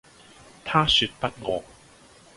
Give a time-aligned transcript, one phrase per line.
[0.65, 1.63] 她說不餓